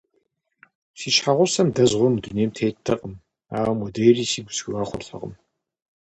Си 0.97 1.09
щхьэгьусэм 1.15 1.67
дэзгъуэ 1.75 2.09
мы 2.11 2.19
дунейм 2.23 2.51
теттэкъым, 2.57 3.13
ауэ 3.57 3.73
модрейри 3.79 4.25
сигу 4.31 4.55
схуигъэхуртэкъым. 4.57 5.33